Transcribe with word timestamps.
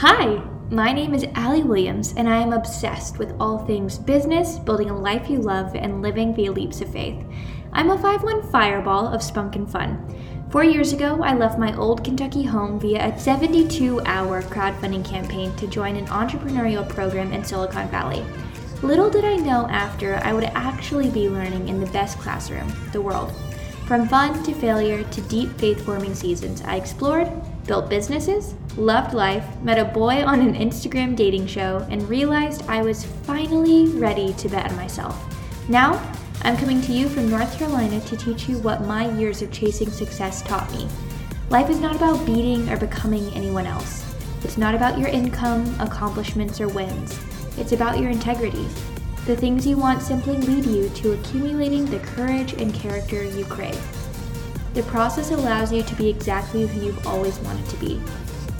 Hi, 0.00 0.40
my 0.70 0.92
name 0.92 1.12
is 1.12 1.26
Allee 1.34 1.64
Williams, 1.64 2.14
and 2.16 2.28
I 2.28 2.40
am 2.40 2.52
obsessed 2.52 3.18
with 3.18 3.34
all 3.40 3.58
things 3.58 3.98
business, 3.98 4.56
building 4.56 4.90
a 4.90 4.96
life 4.96 5.28
you 5.28 5.40
love, 5.40 5.74
and 5.74 6.02
living 6.02 6.32
via 6.36 6.52
leaps 6.52 6.80
of 6.80 6.92
faith. 6.92 7.20
I'm 7.72 7.90
a 7.90 7.98
5 7.98 8.22
1 8.22 8.52
fireball 8.52 9.08
of 9.08 9.24
spunk 9.24 9.56
and 9.56 9.68
fun. 9.68 9.98
Four 10.50 10.62
years 10.62 10.92
ago, 10.92 11.20
I 11.24 11.34
left 11.34 11.58
my 11.58 11.76
old 11.76 12.04
Kentucky 12.04 12.44
home 12.44 12.78
via 12.78 13.08
a 13.08 13.18
72 13.18 14.00
hour 14.02 14.40
crowdfunding 14.42 15.04
campaign 15.04 15.52
to 15.56 15.66
join 15.66 15.96
an 15.96 16.06
entrepreneurial 16.06 16.88
program 16.88 17.32
in 17.32 17.44
Silicon 17.44 17.88
Valley. 17.88 18.24
Little 18.82 19.10
did 19.10 19.24
I 19.24 19.34
know 19.34 19.66
after 19.68 20.20
I 20.22 20.32
would 20.32 20.44
actually 20.44 21.10
be 21.10 21.28
learning 21.28 21.68
in 21.68 21.80
the 21.80 21.90
best 21.90 22.18
classroom, 22.18 22.72
the 22.92 23.02
world. 23.02 23.32
From 23.88 24.06
fun 24.06 24.44
to 24.44 24.54
failure 24.54 25.02
to 25.02 25.20
deep 25.22 25.58
faith 25.58 25.84
forming 25.84 26.14
seasons, 26.14 26.62
I 26.62 26.76
explored, 26.76 27.32
built 27.68 27.88
businesses, 27.88 28.54
loved 28.76 29.14
life, 29.14 29.44
met 29.62 29.78
a 29.78 29.84
boy 29.84 30.24
on 30.24 30.40
an 30.40 30.54
Instagram 30.54 31.14
dating 31.14 31.46
show, 31.46 31.86
and 31.90 32.08
realized 32.08 32.64
I 32.66 32.82
was 32.82 33.04
finally 33.04 33.86
ready 33.88 34.32
to 34.32 34.48
bet 34.48 34.68
on 34.68 34.74
myself. 34.74 35.14
Now, 35.68 36.02
I'm 36.42 36.56
coming 36.56 36.80
to 36.82 36.92
you 36.92 37.08
from 37.08 37.28
North 37.28 37.58
Carolina 37.58 38.00
to 38.00 38.16
teach 38.16 38.48
you 38.48 38.58
what 38.58 38.86
my 38.86 39.10
years 39.18 39.42
of 39.42 39.52
chasing 39.52 39.90
success 39.90 40.42
taught 40.42 40.72
me. 40.72 40.88
Life 41.50 41.68
is 41.68 41.78
not 41.78 41.94
about 41.94 42.24
beating 42.24 42.68
or 42.70 42.78
becoming 42.78 43.32
anyone 43.34 43.66
else. 43.66 44.04
It's 44.44 44.56
not 44.56 44.74
about 44.74 44.98
your 44.98 45.08
income, 45.08 45.78
accomplishments, 45.78 46.60
or 46.60 46.68
wins. 46.68 47.20
It's 47.58 47.72
about 47.72 47.98
your 47.98 48.10
integrity. 48.10 48.66
The 49.26 49.36
things 49.36 49.66
you 49.66 49.76
want 49.76 50.00
simply 50.00 50.38
lead 50.38 50.64
you 50.64 50.88
to 50.88 51.12
accumulating 51.12 51.84
the 51.84 51.98
courage 51.98 52.54
and 52.54 52.72
character 52.72 53.24
you 53.24 53.44
crave. 53.44 53.78
The 54.78 54.84
process 54.84 55.32
allows 55.32 55.72
you 55.72 55.82
to 55.82 55.94
be 55.96 56.08
exactly 56.08 56.64
who 56.64 56.86
you've 56.86 57.04
always 57.04 57.36
wanted 57.40 57.66
to 57.66 57.76
be. 57.78 58.00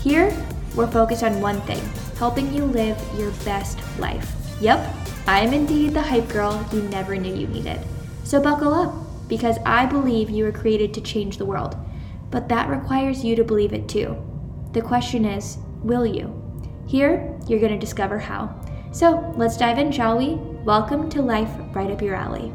Here, 0.03 0.37
we're 0.75 0.91
focused 0.91 1.23
on 1.23 1.41
one 1.41 1.61
thing 1.61 1.81
helping 2.17 2.53
you 2.53 2.65
live 2.65 3.01
your 3.17 3.31
best 3.45 3.79
life. 4.01 4.35
Yep, 4.61 4.97
I 5.29 5.43
am 5.43 5.53
indeed 5.53 5.95
the 5.95 6.03
hype 6.03 6.29
girl 6.29 6.67
you 6.73 6.83
never 6.83 7.15
knew 7.15 7.33
you 7.33 7.47
needed. 7.47 7.79
So 8.25 8.43
buckle 8.43 8.75
up, 8.75 8.93
because 9.29 9.59
I 9.65 9.87
believe 9.87 10.29
you 10.29 10.43
were 10.43 10.51
created 10.51 10.93
to 10.95 11.01
change 11.01 11.39
the 11.39 11.47
world. 11.47 11.77
But 12.33 12.49
that 12.49 12.69
requires 12.69 13.23
you 13.23 13.37
to 13.37 13.45
believe 13.45 13.73
it 13.73 13.89
too. 13.89 14.17
The 14.73 14.83
question 14.83 15.25
is, 15.25 15.59
will 15.85 16.05
you? 16.05 16.35
Here, 16.89 17.39
you're 17.47 17.61
going 17.61 17.71
to 17.71 17.79
discover 17.79 18.19
how. 18.19 18.61
So 18.91 19.33
let's 19.37 19.57
dive 19.57 19.79
in, 19.79 19.93
shall 19.93 20.19
we? 20.19 20.35
Welcome 20.65 21.09
to 21.11 21.23
Life 21.23 21.53
Right 21.77 21.93
Up 21.93 22.03
Your 22.03 22.17
Alley. 22.17 22.53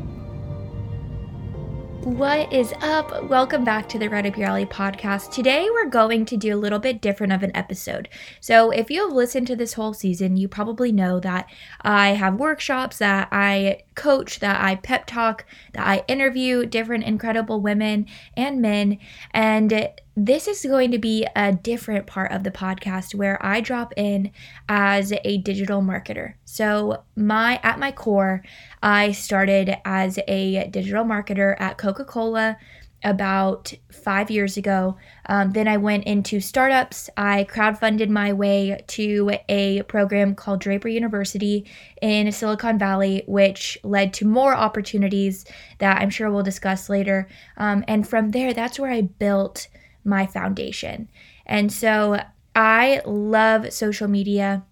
What 2.04 2.52
is 2.52 2.74
up? 2.82 3.30
Welcome 3.30 3.64
back 3.64 3.88
to 3.88 3.98
the 3.98 4.10
Right 4.10 4.26
Up 4.26 4.38
Your 4.38 4.50
Alley 4.50 4.66
podcast. 4.66 5.32
Today 5.32 5.70
we're 5.72 5.88
going 5.88 6.26
to 6.26 6.36
do 6.36 6.54
a 6.54 6.60
little 6.60 6.78
bit 6.78 7.00
different 7.00 7.32
of 7.32 7.44
an 7.44 7.56
episode. 7.56 8.10
So, 8.42 8.72
if 8.72 8.92
you 8.92 9.04
have 9.04 9.16
listened 9.16 9.48
to 9.48 9.56
this 9.56 9.76
whole 9.76 9.94
season, 9.94 10.36
you 10.36 10.50
probably 10.50 10.92
know 10.92 11.22
that 11.22 11.50
I 11.80 12.10
have 12.10 12.36
workshops, 12.36 12.98
that 12.98 13.30
I 13.32 13.84
coach, 13.96 14.42
that 14.42 14.62
I 14.62 14.76
pep 14.76 15.06
talk, 15.06 15.46
that 15.72 15.88
I 15.88 16.04
interview 16.10 16.66
different 16.66 17.06
incredible 17.06 17.62
women 17.62 18.08
and 18.36 18.62
men. 18.62 19.00
And 19.32 19.72
this 20.16 20.48
is 20.48 20.64
going 20.64 20.92
to 20.92 21.00
be 21.00 21.26
a 21.36 21.52
different 21.52 22.06
part 22.06 22.32
of 22.32 22.44
the 22.44 22.52
podcast 22.52 23.16
where 23.16 23.44
I 23.44 23.62
drop 23.62 23.94
in 23.98 24.32
as 24.70 25.12
a 25.24 25.38
digital 25.40 25.82
marketer. 25.82 26.36
So, 26.46 27.04
my 27.16 27.60
at 27.64 27.80
my 27.80 27.92
core, 27.92 28.44
I 28.82 29.12
started 29.12 29.76
as 29.86 30.20
a 30.28 30.68
digital 30.70 31.04
marketer 31.04 31.60
at 31.60 31.78
Coca-Cola 31.78 32.58
about 33.04 33.74
five 33.92 34.32
years 34.32 34.56
ago. 34.56 34.98
Um, 35.26 35.52
then 35.52 35.68
I 35.68 35.78
went 35.78 36.06
into 36.06 36.40
startups. 36.40 37.10
I 37.18 37.46
crowdfunded 37.50 38.10
my 38.10 38.34
way 38.34 38.82
to 38.88 39.32
a 39.50 39.82
program 39.84 40.36
called 40.36 40.62
Draper 40.62 40.88
University 40.88 41.66
in 42.02 42.32
Silicon 42.32 42.80
Valley, 42.80 43.24
which 43.28 43.78
led 43.84 44.14
to 44.14 44.26
more 44.26 44.56
opportunities 44.56 45.46
that 45.80 46.02
I'm 46.02 46.10
sure 46.10 46.32
we'll 46.32 46.44
discuss 46.44 46.90
later. 46.90 47.28
Um, 47.58 47.84
and 47.88 48.08
from 48.08 48.32
there, 48.32 48.54
that's 48.54 48.80
where 48.80 48.92
I 48.92 49.02
built 49.02 49.68
my 50.04 50.26
foundation. 50.26 51.10
And 51.46 51.72
so 51.72 52.20
I 52.56 53.02
love 53.06 53.74
social 53.74 54.08
media 54.08 54.64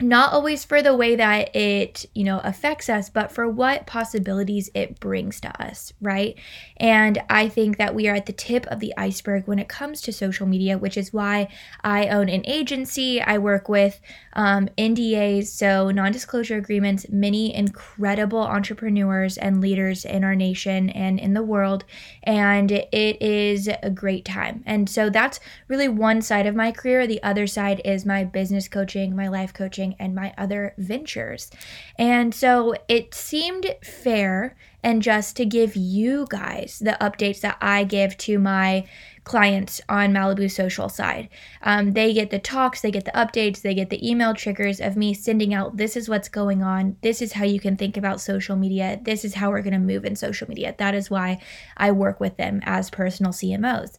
not 0.00 0.32
always 0.32 0.64
for 0.64 0.82
the 0.82 0.94
way 0.94 1.16
that 1.16 1.54
it 1.56 2.06
you 2.14 2.24
know 2.24 2.40
affects 2.44 2.88
us 2.88 3.10
but 3.10 3.32
for 3.32 3.48
what 3.48 3.86
possibilities 3.86 4.70
it 4.74 5.00
brings 5.00 5.40
to 5.40 5.62
us 5.62 5.92
right? 6.00 6.36
And 6.76 7.18
i 7.28 7.48
think 7.48 7.78
that 7.78 7.94
we 7.94 8.08
are 8.08 8.14
at 8.14 8.26
the 8.26 8.32
tip 8.32 8.66
of 8.66 8.80
the 8.80 8.94
iceberg 8.96 9.46
when 9.46 9.58
it 9.58 9.68
comes 9.68 10.00
to 10.02 10.12
social 10.12 10.46
media 10.46 10.78
which 10.78 10.96
is 10.96 11.12
why 11.12 11.48
i 11.82 12.06
own 12.08 12.28
an 12.28 12.42
agency. 12.46 13.20
I 13.20 13.38
work 13.38 13.68
with 13.68 14.00
um, 14.34 14.68
ndas 14.78 15.46
so 15.48 15.90
non-disclosure 15.90 16.56
agreements 16.56 17.06
many 17.08 17.54
incredible 17.54 18.40
entrepreneurs 18.42 19.36
and 19.36 19.60
leaders 19.60 20.04
in 20.04 20.24
our 20.24 20.34
nation 20.34 20.90
and 20.90 21.18
in 21.18 21.34
the 21.34 21.42
world 21.42 21.84
and 22.22 22.70
it 22.70 23.22
is 23.22 23.68
a 23.82 23.90
great 23.90 24.24
time. 24.24 24.62
And 24.66 24.88
so 24.88 25.10
that's 25.10 25.40
really 25.68 25.88
one 25.88 26.22
side 26.22 26.46
of 26.46 26.54
my 26.54 26.72
career. 26.72 27.06
The 27.06 27.22
other 27.22 27.46
side 27.46 27.80
is 27.84 28.04
my 28.04 28.24
business 28.24 28.68
coaching 28.68 29.14
my 29.14 29.28
life 29.28 29.52
coaching 29.52 29.87
and 29.98 30.14
my 30.14 30.34
other 30.36 30.74
ventures. 30.78 31.50
And 31.98 32.34
so 32.34 32.74
it 32.88 33.14
seemed 33.14 33.74
fair 33.82 34.56
and 34.82 35.02
just 35.02 35.36
to 35.36 35.44
give 35.44 35.74
you 35.74 36.26
guys 36.30 36.80
the 36.80 36.96
updates 37.00 37.40
that 37.40 37.58
I 37.60 37.84
give 37.84 38.16
to 38.18 38.38
my 38.38 38.86
clients 39.24 39.80
on 39.88 40.12
Malibu 40.12 40.50
social 40.50 40.88
side. 40.88 41.28
Um, 41.62 41.92
they 41.92 42.14
get 42.14 42.30
the 42.30 42.38
talks, 42.38 42.80
they 42.80 42.90
get 42.90 43.04
the 43.04 43.10
updates, 43.10 43.60
they 43.60 43.74
get 43.74 43.90
the 43.90 44.08
email 44.08 44.32
triggers 44.34 44.80
of 44.80 44.96
me 44.96 45.12
sending 45.12 45.52
out 45.52 45.76
this 45.76 45.96
is 45.96 46.08
what's 46.08 46.28
going 46.28 46.62
on, 46.62 46.96
this 47.02 47.20
is 47.20 47.32
how 47.32 47.44
you 47.44 47.60
can 47.60 47.76
think 47.76 47.96
about 47.96 48.20
social 48.20 48.56
media, 48.56 48.98
this 49.02 49.24
is 49.24 49.34
how 49.34 49.50
we're 49.50 49.62
going 49.62 49.74
to 49.74 49.78
move 49.78 50.04
in 50.04 50.16
social 50.16 50.48
media. 50.48 50.74
That 50.78 50.94
is 50.94 51.10
why 51.10 51.40
I 51.76 51.90
work 51.92 52.20
with 52.20 52.38
them 52.38 52.60
as 52.64 52.88
personal 52.88 53.32
CMOs 53.32 53.96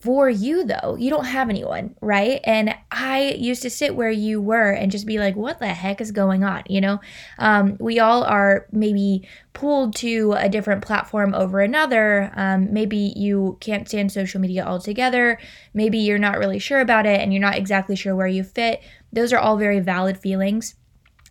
for 0.00 0.28
you 0.28 0.64
though. 0.64 0.96
You 0.98 1.10
don't 1.10 1.26
have 1.26 1.48
anyone 1.48 1.94
right? 2.00 2.40
And 2.44 2.74
i 2.90 3.36
used 3.38 3.62
to 3.62 3.70
sit 3.70 3.94
where 3.94 4.10
you 4.10 4.40
were 4.40 4.70
and 4.70 4.90
just 4.90 5.06
be 5.06 5.18
like 5.18 5.36
what 5.36 5.58
the 5.58 5.68
heck 5.68 6.00
is 6.00 6.10
going 6.10 6.44
on? 6.44 6.62
You 6.68 6.80
know? 6.80 7.00
Um, 7.38 7.76
we 7.78 8.00
all 8.00 8.24
are 8.24 8.66
maybe 8.72 9.28
pulled 9.52 9.94
to 9.96 10.34
a 10.38 10.48
different 10.48 10.84
platform 10.84 11.34
over 11.34 11.60
another. 11.60 12.32
Um, 12.34 12.72
maybe 12.72 13.12
you 13.16 13.58
can't 13.60 13.88
stand 13.88 14.10
social 14.10 14.40
media 14.40 14.64
altogether. 14.64 15.38
Maybe 15.74 15.98
you're 15.98 16.18
not 16.18 16.38
really 16.38 16.58
sure 16.58 16.80
about 16.80 17.06
it 17.06 17.20
and 17.20 17.32
you're 17.32 17.40
not 17.40 17.56
exactly 17.56 17.96
sure 17.96 18.16
where 18.16 18.26
you 18.26 18.42
fit. 18.42 18.82
Those 19.12 19.32
are 19.32 19.38
all 19.38 19.56
very 19.56 19.80
valid 19.80 20.18
feelings 20.18 20.74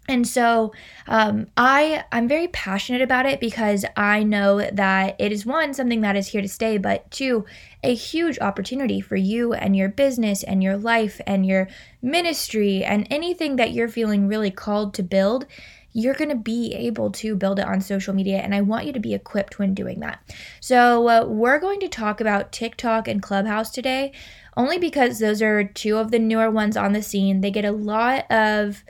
and 0.07 0.27
so 0.27 0.73
um, 1.07 1.47
I 1.55 2.03
I'm 2.11 2.27
very 2.27 2.47
passionate 2.47 3.01
about 3.01 3.25
it 3.25 3.39
because 3.39 3.85
I 3.95 4.23
know 4.23 4.67
that 4.71 5.15
it 5.19 5.31
is 5.31 5.45
one 5.45 5.73
something 5.73 6.01
that 6.01 6.15
is 6.15 6.27
here 6.27 6.41
to 6.41 6.47
stay, 6.47 6.77
but 6.77 7.09
two 7.11 7.45
a 7.83 7.93
huge 7.93 8.39
opportunity 8.39 8.99
for 8.99 9.15
you 9.15 9.53
and 9.53 9.75
your 9.75 9.89
business 9.89 10.43
and 10.43 10.61
your 10.63 10.77
life 10.77 11.21
and 11.25 11.45
your 11.45 11.67
ministry 12.01 12.83
and 12.83 13.07
anything 13.09 13.55
that 13.55 13.71
you're 13.71 13.87
feeling 13.87 14.27
really 14.27 14.51
called 14.51 14.93
to 14.95 15.03
build. 15.03 15.45
You're 15.93 16.13
going 16.13 16.29
to 16.29 16.35
be 16.35 16.73
able 16.73 17.11
to 17.11 17.35
build 17.35 17.59
it 17.59 17.65
on 17.65 17.81
social 17.81 18.13
media, 18.13 18.37
and 18.37 18.55
I 18.55 18.61
want 18.61 18.85
you 18.85 18.93
to 18.93 18.99
be 18.99 19.13
equipped 19.13 19.59
when 19.59 19.73
doing 19.73 19.99
that. 19.99 20.21
So, 20.61 21.09
uh, 21.09 21.25
we're 21.25 21.59
going 21.59 21.81
to 21.81 21.89
talk 21.89 22.21
about 22.21 22.53
TikTok 22.53 23.09
and 23.09 23.21
Clubhouse 23.21 23.71
today, 23.71 24.13
only 24.55 24.77
because 24.77 25.19
those 25.19 25.41
are 25.41 25.65
two 25.65 25.97
of 25.97 26.11
the 26.11 26.19
newer 26.19 26.49
ones 26.49 26.77
on 26.77 26.93
the 26.93 27.01
scene. 27.03 27.41
They 27.41 27.51
get 27.51 27.65
a 27.65 27.73
lot 27.73 28.25
of 28.31 28.85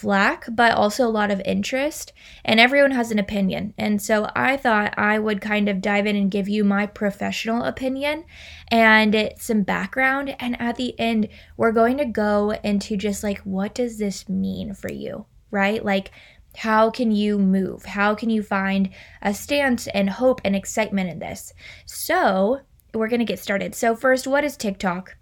flack, 0.00 0.46
but 0.50 0.72
also 0.72 1.06
a 1.06 1.08
lot 1.08 1.30
of 1.30 1.42
interest, 1.44 2.12
and 2.44 2.58
everyone 2.58 2.92
has 2.92 3.10
an 3.10 3.18
opinion. 3.18 3.74
And 3.76 4.00
so 4.00 4.28
I 4.34 4.56
thought 4.56 4.98
I 4.98 5.18
would 5.18 5.40
kind 5.40 5.68
of 5.68 5.82
dive 5.82 6.06
in 6.06 6.16
and 6.16 6.30
give 6.30 6.48
you 6.48 6.64
my 6.64 6.86
professional 6.86 7.64
opinion 7.64 8.24
and 8.68 9.32
some 9.38 9.62
background. 9.62 10.34
And 10.40 10.60
at 10.60 10.76
the 10.76 10.98
end, 10.98 11.28
we're 11.56 11.72
going 11.72 11.98
to 11.98 12.06
go 12.06 12.52
into 12.64 12.96
just 12.96 13.22
like, 13.22 13.38
what 13.40 13.74
does 13.74 13.98
this 13.98 14.28
mean 14.28 14.72
for 14.74 14.90
you, 14.90 15.26
right? 15.50 15.84
Like, 15.84 16.10
how 16.56 16.90
can 16.90 17.12
you 17.12 17.38
move? 17.38 17.84
How 17.84 18.14
can 18.14 18.30
you 18.30 18.42
find 18.42 18.90
a 19.22 19.34
stance 19.34 19.86
and 19.88 20.08
hope 20.08 20.40
and 20.44 20.56
excitement 20.56 21.10
in 21.10 21.18
this? 21.18 21.52
So, 21.86 22.60
we're 22.92 23.08
going 23.08 23.20
to 23.20 23.26
get 23.26 23.38
started. 23.38 23.74
So, 23.74 23.94
first, 23.94 24.26
what 24.26 24.44
is 24.44 24.56
TikTok? 24.56 25.16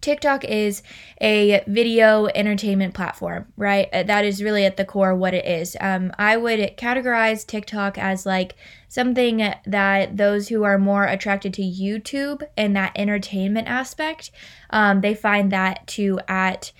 TikTok 0.00 0.44
is 0.44 0.82
a 1.20 1.62
video 1.66 2.26
entertainment 2.26 2.94
platform, 2.94 3.46
right? 3.56 3.88
Uh, 3.92 4.02
that 4.04 4.24
is 4.24 4.42
really 4.42 4.64
at 4.64 4.76
the 4.76 4.84
core 4.84 5.14
what 5.14 5.34
it 5.34 5.44
is. 5.44 5.76
Um, 5.80 6.12
I 6.18 6.36
would 6.36 6.76
categorize 6.76 7.46
TikTok 7.46 7.98
as 7.98 8.24
like 8.24 8.54
something 8.88 9.52
that 9.66 10.16
those 10.16 10.48
who 10.48 10.64
are 10.64 10.78
more 10.78 11.04
attracted 11.04 11.54
to 11.54 11.62
YouTube 11.62 12.42
and 12.56 12.74
that 12.76 12.92
entertainment 12.96 13.68
aspect, 13.68 14.30
um, 14.70 15.00
they 15.00 15.14
find 15.14 15.52
that 15.52 15.86
to 15.88 16.20
at 16.28 16.72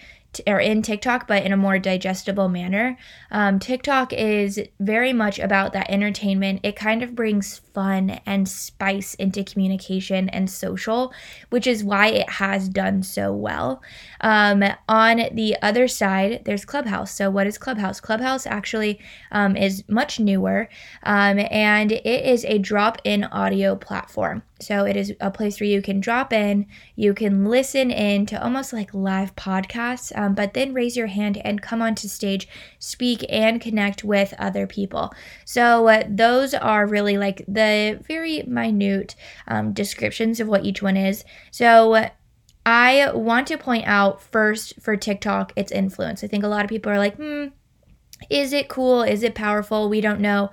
or 0.47 0.61
in 0.61 0.83
TikTok, 0.83 1.27
but 1.27 1.45
in 1.45 1.53
a 1.53 1.57
more 1.57 1.79
digestible 1.79 2.49
manner. 2.49 2.97
Um, 3.31 3.59
TikTok 3.59 4.13
is 4.13 4.61
very 4.81 5.13
much 5.13 5.39
about 5.39 5.73
that 5.73 5.91
entertainment. 5.91 6.61
It 6.63 6.77
kind 6.77 7.03
of 7.03 7.15
brings 7.15 7.59
fun 7.59 8.21
and 8.27 8.49
spice 8.49 9.15
into 9.15 9.45
communication 9.45 10.29
and 10.29 10.51
social, 10.51 11.13
which 11.51 11.67
is 11.67 11.85
why 11.85 12.09
it 12.09 12.29
has 12.31 12.69
done 12.69 13.03
so 13.03 13.33
well. 13.33 13.83
Um, 14.21 14.65
on 14.89 15.23
the 15.33 15.57
other 15.63 15.89
side, 15.89 16.43
there's 16.45 16.65
Clubhouse. 16.65 17.15
So, 17.15 17.31
what 17.31 17.47
is 17.47 17.59
Clubhouse? 17.59 18.01
Clubhouse 18.01 18.47
actually 18.47 19.01
um, 19.33 19.57
is 19.57 19.85
much 19.89 20.21
newer 20.21 20.69
um, 21.03 21.39
and 21.51 21.93
it 21.93 22.05
is 22.07 22.45
a 22.45 22.59
drop 22.59 22.99
in 23.05 23.25
audio 23.25 23.77
platform. 23.77 24.43
So 24.61 24.85
it 24.85 24.97
is 24.97 25.15
a 25.21 25.31
place 25.31 25.61
where 25.61 25.69
you 25.69 25.81
can 25.81 26.01
drop 26.01 26.33
in, 26.33 26.67
you 26.97 27.15
can 27.15 27.45
listen 27.45 27.91
in 27.91 28.27
to 28.27 28.43
almost 28.43 28.73
like 28.73 28.93
live 28.93 29.37
podcasts, 29.37 30.17
um, 30.19 30.35
but 30.35 30.55
then 30.55 30.75
raise 30.75 30.97
your 30.97 31.07
hand 31.07 31.41
and 31.45 31.63
come 31.63 31.81
onto 31.81 32.09
stage, 32.09 32.49
speak, 32.79 33.25
and 33.29 33.61
connect 33.61 34.03
with 34.03 34.35
other 34.39 34.67
people. 34.67 35.13
So 35.45 35.89
uh, 35.89 36.05
those 36.09 36.55
are 36.55 36.87
really 36.87 37.19
like 37.19 37.45
the 37.47 38.01
very 38.07 38.43
minute 38.43 39.15
um, 39.47 39.73
descriptions 39.73 40.41
of 40.41 40.49
what 40.49 40.65
each 40.65 40.83
one 40.83 40.97
is. 40.97 41.25
So 41.53 42.09
I 42.67 43.13
want 43.13 43.47
to 43.49 43.59
point 43.59 43.87
out 43.87 44.21
first 44.21 44.81
for 44.81 44.97
TikTok 44.97 45.53
its 45.57 45.73
influence. 45.73 46.25
I 46.25 46.27
think 46.27 46.45
a 46.45 46.49
lot 46.49 46.65
of 46.65 46.69
people 46.69 46.93
are 46.93 46.99
like, 46.99 47.17
hmm, 47.17 47.47
is 48.29 48.53
it 48.53 48.69
cool? 48.69 49.03
Is 49.03 49.23
it 49.23 49.35
powerful? 49.35 49.89
We 49.89 50.01
don't 50.01 50.21
know. 50.21 50.51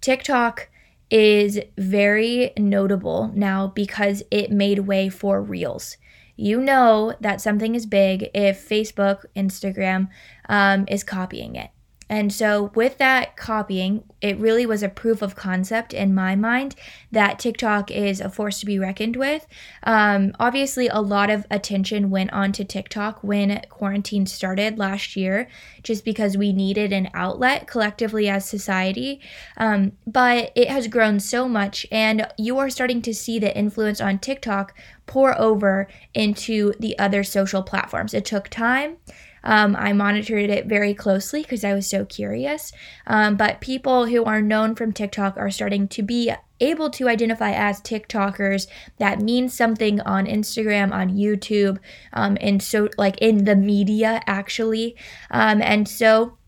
TikTok 0.00 0.68
is 1.10 1.60
very 1.76 2.52
notable 2.58 3.30
now 3.34 3.68
because 3.68 4.22
it 4.30 4.50
made 4.50 4.80
way 4.80 5.08
for 5.08 5.42
Reels. 5.42 5.96
You 6.36 6.60
know 6.60 7.14
that 7.20 7.40
something 7.40 7.74
is 7.74 7.86
big 7.86 8.30
if 8.34 8.68
Facebook, 8.68 9.24
Instagram 9.34 10.08
um, 10.48 10.84
is 10.88 11.02
copying 11.02 11.56
it. 11.56 11.70
And 12.08 12.32
so, 12.32 12.70
with 12.74 12.98
that 12.98 13.36
copying, 13.36 14.04
it 14.20 14.38
really 14.38 14.64
was 14.64 14.82
a 14.82 14.88
proof 14.88 15.20
of 15.20 15.36
concept 15.36 15.92
in 15.92 16.14
my 16.14 16.34
mind 16.34 16.74
that 17.12 17.38
TikTok 17.38 17.90
is 17.90 18.20
a 18.20 18.30
force 18.30 18.60
to 18.60 18.66
be 18.66 18.78
reckoned 18.78 19.16
with. 19.16 19.46
Um, 19.82 20.32
obviously, 20.40 20.88
a 20.88 21.00
lot 21.00 21.28
of 21.28 21.46
attention 21.50 22.10
went 22.10 22.32
on 22.32 22.52
to 22.52 22.64
TikTok 22.64 23.22
when 23.22 23.60
quarantine 23.68 24.26
started 24.26 24.78
last 24.78 25.16
year, 25.16 25.48
just 25.82 26.04
because 26.04 26.36
we 26.36 26.52
needed 26.52 26.92
an 26.92 27.10
outlet 27.12 27.66
collectively 27.66 28.28
as 28.28 28.48
society. 28.48 29.20
Um, 29.56 29.92
but 30.06 30.50
it 30.54 30.68
has 30.68 30.88
grown 30.88 31.20
so 31.20 31.48
much, 31.48 31.86
and 31.92 32.26
you 32.38 32.58
are 32.58 32.70
starting 32.70 33.02
to 33.02 33.14
see 33.14 33.38
the 33.38 33.56
influence 33.56 34.00
on 34.00 34.18
TikTok 34.18 34.74
pour 35.06 35.38
over 35.38 35.88
into 36.14 36.72
the 36.80 36.98
other 36.98 37.22
social 37.22 37.62
platforms. 37.62 38.14
It 38.14 38.24
took 38.24 38.48
time. 38.48 38.96
Um, 39.44 39.76
I 39.76 39.92
monitored 39.92 40.50
it 40.50 40.66
very 40.66 40.94
closely 40.94 41.42
because 41.42 41.64
I 41.64 41.74
was 41.74 41.88
so 41.88 42.04
curious. 42.04 42.72
Um, 43.06 43.36
but 43.36 43.60
people 43.60 44.06
who 44.06 44.24
are 44.24 44.42
known 44.42 44.74
from 44.74 44.92
TikTok 44.92 45.36
are 45.36 45.50
starting 45.50 45.88
to 45.88 46.02
be 46.02 46.32
able 46.60 46.90
to 46.90 47.08
identify 47.08 47.52
as 47.52 47.80
TikTokers. 47.80 48.66
That 48.98 49.20
means 49.20 49.56
something 49.56 50.00
on 50.00 50.26
Instagram, 50.26 50.92
on 50.92 51.10
YouTube, 51.10 51.78
um, 52.12 52.36
and 52.40 52.62
so 52.62 52.88
like 52.98 53.16
in 53.18 53.44
the 53.44 53.56
media 53.56 54.22
actually. 54.26 54.96
Um, 55.30 55.62
and 55.62 55.88
so 55.88 56.38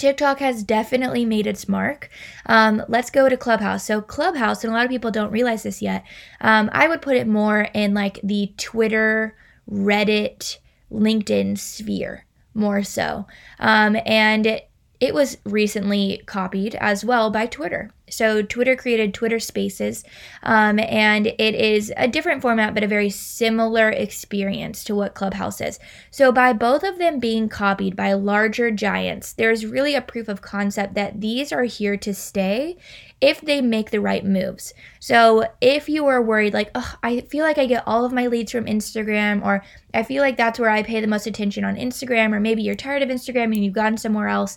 TikTok 0.00 0.38
has 0.38 0.62
definitely 0.62 1.26
made 1.26 1.46
its 1.46 1.68
mark. 1.68 2.08
Um, 2.46 2.82
let's 2.88 3.10
go 3.10 3.28
to 3.28 3.36
Clubhouse. 3.36 3.84
So, 3.84 4.00
Clubhouse, 4.00 4.64
and 4.64 4.72
a 4.72 4.74
lot 4.74 4.86
of 4.86 4.90
people 4.90 5.10
don't 5.10 5.30
realize 5.30 5.62
this 5.62 5.82
yet, 5.82 6.04
um, 6.40 6.70
I 6.72 6.88
would 6.88 7.02
put 7.02 7.16
it 7.16 7.26
more 7.26 7.68
in 7.74 7.92
like 7.92 8.18
the 8.22 8.54
Twitter, 8.56 9.36
Reddit, 9.70 10.56
LinkedIn 10.92 11.58
sphere 11.58 12.26
more 12.54 12.82
so. 12.82 13.26
Um, 13.58 13.96
and 14.04 14.46
it, 14.46 14.70
it 15.00 15.14
was 15.14 15.38
recently 15.44 16.22
copied 16.26 16.74
as 16.74 17.04
well 17.04 17.30
by 17.30 17.46
Twitter. 17.46 17.90
So 18.10 18.42
Twitter 18.42 18.76
created 18.76 19.14
Twitter 19.14 19.38
Spaces, 19.38 20.04
um, 20.42 20.78
and 20.78 21.28
it 21.28 21.54
is 21.54 21.92
a 21.96 22.08
different 22.08 22.42
format, 22.42 22.74
but 22.74 22.82
a 22.82 22.88
very 22.88 23.08
similar 23.08 23.88
experience 23.88 24.84
to 24.84 24.94
what 24.94 25.14
Clubhouse 25.14 25.60
is. 25.60 25.78
So 26.10 26.32
by 26.32 26.52
both 26.52 26.82
of 26.82 26.98
them 26.98 27.18
being 27.18 27.48
copied 27.48 27.96
by 27.96 28.12
larger 28.12 28.70
giants, 28.70 29.32
there's 29.32 29.64
really 29.64 29.94
a 29.94 30.02
proof 30.02 30.28
of 30.28 30.42
concept 30.42 30.94
that 30.94 31.20
these 31.20 31.52
are 31.52 31.64
here 31.64 31.96
to 31.98 32.12
stay 32.12 32.76
if 33.20 33.40
they 33.40 33.60
make 33.60 33.90
the 33.90 34.00
right 34.00 34.24
moves. 34.24 34.72
So 34.98 35.46
if 35.60 35.88
you 35.88 36.06
are 36.06 36.22
worried, 36.22 36.54
like, 36.54 36.70
oh, 36.74 36.94
I 37.02 37.20
feel 37.20 37.44
like 37.44 37.58
I 37.58 37.66
get 37.66 37.84
all 37.86 38.04
of 38.04 38.12
my 38.12 38.26
leads 38.26 38.52
from 38.52 38.64
Instagram, 38.64 39.44
or 39.44 39.62
I 39.92 40.02
feel 40.02 40.22
like 40.22 40.36
that's 40.36 40.58
where 40.58 40.70
I 40.70 40.82
pay 40.82 41.00
the 41.00 41.06
most 41.06 41.26
attention 41.26 41.64
on 41.64 41.76
Instagram, 41.76 42.34
or 42.34 42.40
maybe 42.40 42.62
you're 42.62 42.74
tired 42.74 43.02
of 43.02 43.10
Instagram 43.10 43.44
and 43.44 43.64
you've 43.64 43.74
gone 43.74 43.98
somewhere 43.98 44.28
else. 44.28 44.56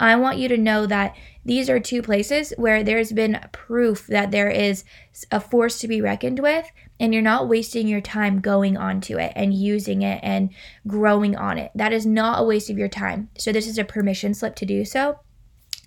I 0.00 0.16
want 0.16 0.38
you 0.38 0.48
to 0.48 0.56
know 0.56 0.86
that 0.86 1.14
these 1.44 1.68
are 1.68 1.78
two 1.78 2.00
places 2.00 2.54
where 2.56 2.82
there's 2.82 3.12
been 3.12 3.38
proof 3.52 4.06
that 4.06 4.30
there 4.30 4.48
is 4.48 4.84
a 5.30 5.40
force 5.40 5.78
to 5.80 5.88
be 5.88 6.00
reckoned 6.00 6.38
with, 6.40 6.66
and 6.98 7.12
you're 7.12 7.22
not 7.22 7.48
wasting 7.48 7.86
your 7.86 8.00
time 8.00 8.40
going 8.40 8.76
onto 8.76 9.18
it 9.18 9.32
and 9.36 9.54
using 9.54 10.02
it 10.02 10.20
and 10.22 10.50
growing 10.86 11.36
on 11.36 11.58
it. 11.58 11.70
That 11.74 11.92
is 11.92 12.06
not 12.06 12.40
a 12.40 12.44
waste 12.44 12.70
of 12.70 12.78
your 12.78 12.88
time. 12.88 13.28
So, 13.38 13.52
this 13.52 13.66
is 13.66 13.78
a 13.78 13.84
permission 13.84 14.32
slip 14.32 14.56
to 14.56 14.66
do 14.66 14.84
so. 14.86 15.20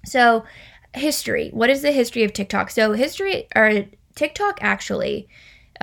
So, 0.06 0.44
history. 0.94 1.50
What 1.54 1.70
is 1.70 1.82
the 1.82 1.92
history 1.92 2.24
of 2.24 2.34
TikTok? 2.34 2.70
So, 2.70 2.94
history 2.94 3.48
or 3.56 3.86
TikTok 4.16 4.60
actually 4.62 5.28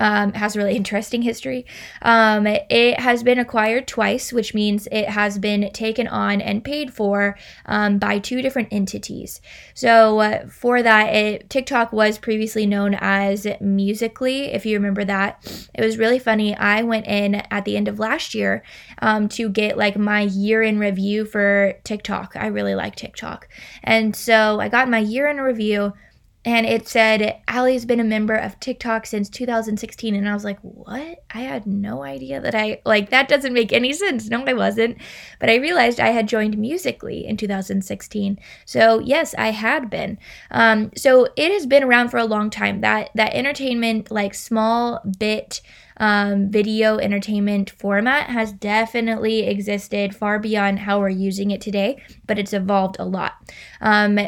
um, 0.01 0.33
has 0.33 0.55
a 0.55 0.59
really 0.59 0.75
interesting 0.75 1.21
history. 1.21 1.63
Um, 2.01 2.47
it 2.47 2.99
has 2.99 3.21
been 3.21 3.37
acquired 3.37 3.87
twice, 3.87 4.33
which 4.33 4.55
means 4.55 4.87
it 4.91 5.07
has 5.09 5.37
been 5.37 5.71
taken 5.73 6.07
on 6.07 6.41
and 6.41 6.63
paid 6.63 6.91
for 6.91 7.37
um, 7.67 7.99
by 7.99 8.17
two 8.17 8.41
different 8.41 8.69
entities. 8.71 9.41
So 9.75 10.19
uh, 10.19 10.47
for 10.47 10.81
that, 10.81 11.13
it, 11.13 11.49
TikTok 11.51 11.93
was 11.93 12.17
previously 12.17 12.65
known 12.65 12.95
as 12.99 13.45
Musical.ly, 13.61 14.49
if 14.51 14.65
you 14.65 14.75
remember 14.75 15.05
that. 15.05 15.69
It 15.75 15.85
was 15.85 15.99
really 15.99 16.19
funny. 16.19 16.55
I 16.55 16.81
went 16.81 17.05
in 17.05 17.35
at 17.35 17.65
the 17.65 17.77
end 17.77 17.87
of 17.87 17.99
last 17.99 18.33
year 18.33 18.63
um, 19.03 19.29
to 19.29 19.49
get 19.49 19.77
like 19.77 19.97
my 19.97 20.21
year 20.21 20.63
in 20.63 20.79
review 20.79 21.25
for 21.25 21.73
TikTok. 21.83 22.33
I 22.35 22.47
really 22.47 22.73
like 22.73 22.95
TikTok, 22.95 23.47
and 23.83 24.15
so 24.15 24.59
I 24.59 24.67
got 24.67 24.89
my 24.89 24.97
year 24.99 25.27
in 25.27 25.37
review 25.37 25.93
and 26.43 26.65
it 26.65 26.87
said 26.87 27.39
Allee's 27.47 27.85
been 27.85 27.99
a 27.99 28.03
member 28.03 28.33
of 28.33 28.59
TikTok 28.59 29.05
since 29.05 29.29
2016 29.29 30.15
and 30.15 30.27
I 30.27 30.33
was 30.33 30.43
like, 30.43 30.59
"What? 30.61 31.23
I 31.33 31.41
had 31.41 31.67
no 31.67 32.03
idea 32.03 32.41
that 32.41 32.55
I 32.55 32.81
like 32.83 33.11
that 33.11 33.27
doesn't 33.27 33.53
make 33.53 33.71
any 33.71 33.93
sense." 33.93 34.27
No, 34.27 34.43
I 34.45 34.53
wasn't. 34.53 34.97
But 35.39 35.49
I 35.49 35.55
realized 35.55 35.99
I 35.99 36.09
had 36.09 36.27
joined 36.27 36.57
Musical.ly 36.57 37.13
in 37.13 37.37
2016. 37.37 38.39
So, 38.65 38.99
yes, 38.99 39.35
I 39.37 39.51
had 39.51 39.89
been. 39.89 40.17
Um, 40.49 40.91
so 40.95 41.27
it 41.35 41.51
has 41.51 41.67
been 41.67 41.83
around 41.83 42.09
for 42.09 42.17
a 42.17 42.25
long 42.25 42.49
time. 42.49 42.81
That 42.81 43.11
that 43.13 43.33
entertainment 43.35 44.09
like 44.09 44.33
small 44.33 45.01
bit 45.19 45.61
um, 45.97 46.49
video 46.49 46.97
entertainment 46.97 47.69
format 47.71 48.29
has 48.29 48.51
definitely 48.51 49.47
existed 49.47 50.15
far 50.15 50.39
beyond 50.39 50.79
how 50.79 50.99
we're 50.99 51.09
using 51.09 51.51
it 51.51 51.61
today, 51.61 52.01
but 52.25 52.39
it's 52.39 52.53
evolved 52.53 52.97
a 52.99 53.05
lot. 53.05 53.33
Um, 53.81 54.19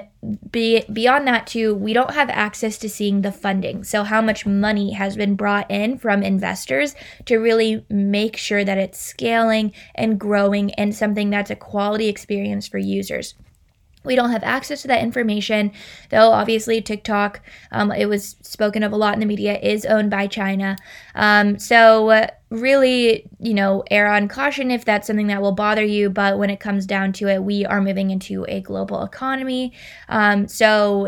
be, 0.51 0.83
beyond 0.91 1.27
that, 1.27 1.47
too, 1.47 1.75
we 1.75 1.93
don't 1.93 2.13
have 2.13 2.29
access 2.29 2.77
to 2.79 2.89
seeing 2.89 3.21
the 3.21 3.31
funding. 3.31 3.83
So, 3.83 4.03
how 4.03 4.21
much 4.21 4.45
money 4.45 4.93
has 4.93 5.15
been 5.15 5.35
brought 5.35 5.69
in 5.69 5.97
from 5.97 6.23
investors 6.23 6.95
to 7.25 7.37
really 7.37 7.85
make 7.89 8.37
sure 8.37 8.63
that 8.63 8.77
it's 8.77 8.99
scaling 8.99 9.73
and 9.95 10.19
growing 10.19 10.73
and 10.75 10.95
something 10.95 11.29
that's 11.29 11.51
a 11.51 11.55
quality 11.55 12.07
experience 12.07 12.67
for 12.67 12.77
users. 12.77 13.35
We 14.03 14.15
don't 14.15 14.31
have 14.31 14.43
access 14.43 14.81
to 14.81 14.87
that 14.89 15.01
information, 15.01 15.71
though 16.09 16.31
obviously 16.31 16.81
TikTok, 16.81 17.41
um, 17.71 17.91
it 17.91 18.07
was 18.07 18.35
spoken 18.41 18.83
of 18.83 18.91
a 18.91 18.97
lot 18.97 19.13
in 19.13 19.19
the 19.19 19.25
media, 19.25 19.57
is 19.59 19.85
owned 19.85 20.09
by 20.09 20.27
China. 20.27 20.75
Um, 21.15 21.57
so, 21.57 22.09
uh, 22.09 22.27
really, 22.49 23.25
you 23.39 23.53
know, 23.53 23.83
err 23.89 24.07
on 24.07 24.27
caution 24.27 24.69
if 24.69 24.85
that's 24.85 25.07
something 25.07 25.27
that 25.27 25.41
will 25.41 25.53
bother 25.53 25.83
you. 25.83 26.09
But 26.09 26.37
when 26.37 26.49
it 26.49 26.59
comes 26.59 26.85
down 26.85 27.13
to 27.13 27.27
it, 27.27 27.43
we 27.43 27.65
are 27.65 27.81
moving 27.81 28.11
into 28.11 28.45
a 28.47 28.61
global 28.61 29.03
economy. 29.03 29.73
Um, 30.09 30.47
so, 30.47 31.07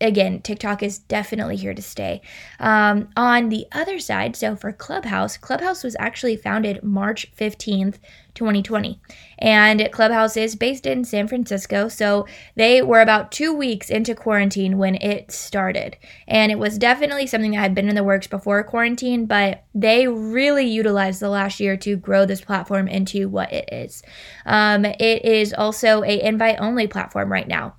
again, 0.00 0.40
TikTok 0.42 0.82
is 0.82 0.98
definitely 0.98 1.56
here 1.56 1.74
to 1.74 1.82
stay. 1.82 2.20
Um, 2.58 3.08
on 3.16 3.48
the 3.48 3.66
other 3.72 3.98
side, 3.98 4.36
so 4.36 4.56
for 4.56 4.72
Clubhouse, 4.72 5.36
Clubhouse 5.36 5.84
was 5.84 5.96
actually 5.98 6.36
founded 6.36 6.82
March 6.82 7.32
15th, 7.36 7.98
2020. 8.34 9.00
And 9.38 9.88
Clubhouse 9.92 10.36
is 10.36 10.56
based 10.56 10.86
in 10.86 11.04
San 11.04 11.28
Francisco. 11.28 11.88
So 11.88 12.26
they 12.56 12.82
were 12.82 13.00
about 13.00 13.32
two 13.32 13.52
weeks 13.52 13.90
into 13.90 14.14
quarantine 14.14 14.78
when 14.78 14.96
it 14.96 15.30
started. 15.30 15.96
And 16.26 16.50
it 16.50 16.58
was 16.58 16.78
definitely 16.78 17.26
something 17.26 17.52
that 17.52 17.58
had 17.58 17.74
been 17.74 17.88
in 17.88 17.94
the 17.94 18.04
works 18.04 18.26
before 18.26 18.62
quarantine, 18.64 19.26
but 19.26 19.64
they 19.74 20.08
really 20.08 20.66
utilized 20.66 21.20
the 21.20 21.28
last 21.28 21.60
year 21.60 21.76
to 21.78 21.96
grow 21.96 22.26
this 22.26 22.40
platform 22.40 22.88
into 22.88 23.28
what 23.28 23.52
it 23.52 23.68
is. 23.72 24.02
Um, 24.44 24.84
it 24.84 25.24
is 25.24 25.54
also 25.54 26.02
a 26.02 26.20
invite 26.20 26.56
only 26.58 26.86
platform 26.86 27.30
right 27.30 27.48
now. 27.48 27.74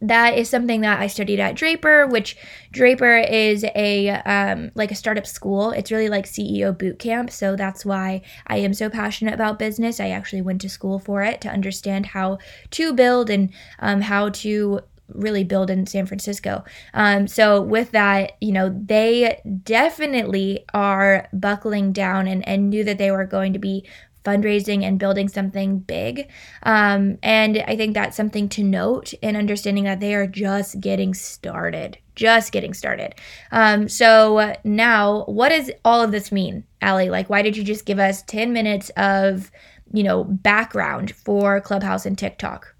That 0.00 0.38
is 0.38 0.48
something 0.48 0.80
that 0.80 1.00
I 1.00 1.06
studied 1.06 1.40
at 1.40 1.56
Draper, 1.56 2.06
which 2.06 2.36
Draper 2.72 3.18
is 3.18 3.64
a 3.74 4.08
um, 4.10 4.70
like 4.74 4.90
a 4.90 4.94
startup 4.94 5.26
school. 5.26 5.70
It's 5.70 5.92
really 5.92 6.08
like 6.08 6.26
CEO 6.26 6.76
boot 6.76 6.98
camp, 6.98 7.30
so 7.30 7.56
that's 7.56 7.84
why 7.84 8.22
I 8.46 8.58
am 8.58 8.74
so 8.74 8.88
passionate 8.88 9.34
about 9.34 9.58
business. 9.58 10.00
I 10.00 10.08
actually 10.08 10.42
went 10.42 10.60
to 10.62 10.68
school 10.68 10.98
for 10.98 11.22
it 11.22 11.40
to 11.42 11.48
understand 11.48 12.06
how 12.06 12.38
to 12.70 12.92
build 12.92 13.30
and 13.30 13.52
um, 13.78 14.00
how 14.02 14.30
to 14.30 14.80
really 15.08 15.44
build 15.44 15.70
in 15.70 15.86
San 15.86 16.06
Francisco. 16.06 16.64
Um, 16.94 17.28
so 17.28 17.60
with 17.60 17.90
that, 17.90 18.32
you 18.40 18.52
know, 18.52 18.70
they 18.70 19.40
definitely 19.62 20.64
are 20.72 21.28
buckling 21.32 21.92
down 21.92 22.26
and, 22.26 22.46
and 22.48 22.70
knew 22.70 22.84
that 22.84 22.98
they 22.98 23.10
were 23.10 23.26
going 23.26 23.52
to 23.52 23.58
be 23.58 23.86
fundraising 24.24 24.82
and 24.82 24.98
building 24.98 25.28
something 25.28 25.78
big. 25.78 26.30
Um, 26.62 27.18
and 27.22 27.62
I 27.68 27.76
think 27.76 27.94
that's 27.94 28.16
something 28.16 28.48
to 28.50 28.62
note 28.62 29.12
in 29.14 29.36
understanding 29.36 29.84
that 29.84 30.00
they 30.00 30.14
are 30.14 30.26
just 30.26 30.80
getting 30.80 31.14
started. 31.14 31.98
Just 32.14 32.52
getting 32.52 32.74
started. 32.74 33.14
Um, 33.50 33.88
so 33.88 34.54
now, 34.64 35.24
what 35.24 35.48
does 35.50 35.70
all 35.84 36.00
of 36.00 36.12
this 36.12 36.30
mean, 36.30 36.64
Allee? 36.80 37.10
Like, 37.10 37.28
why 37.28 37.42
did 37.42 37.56
you 37.56 37.64
just 37.64 37.86
give 37.86 37.98
us 37.98 38.22
10 38.22 38.52
minutes 38.52 38.90
of, 38.96 39.50
you 39.92 40.02
know, 40.02 40.24
background 40.24 41.12
for 41.12 41.60
Clubhouse 41.60 42.06
and 42.06 42.16
TikTok? 42.16 42.74